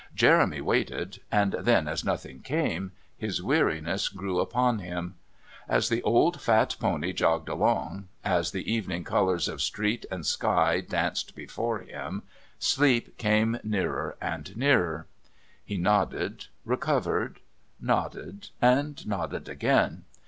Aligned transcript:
Jeremy 0.15 0.61
waited, 0.61 1.21
and 1.31 1.53
then 1.59 1.87
as 1.87 2.03
nothing 2.03 2.39
came 2.39 2.91
his 3.19 3.43
weariness 3.43 4.09
grew 4.09 4.39
upon 4.39 4.79
him. 4.79 5.13
As 5.69 5.89
the 5.89 6.01
old 6.01 6.41
fat 6.41 6.75
pony 6.79 7.13
jogged 7.13 7.47
along, 7.47 8.07
as 8.23 8.49
the 8.49 8.73
evening 8.73 9.03
colours 9.03 9.47
of 9.47 9.61
street 9.61 10.07
and 10.09 10.25
sky 10.25 10.81
danced 10.81 11.35
before 11.35 11.81
him, 11.81 12.23
sleep 12.57 13.15
came 13.19 13.59
nearer 13.63 14.17
and 14.19 14.57
nearer. 14.57 15.05
He 15.63 15.77
nodded, 15.77 16.47
recovered, 16.65 17.39
nodded 17.79 18.49
and 18.59 19.05
nodded 19.05 19.47
again. 19.47 20.05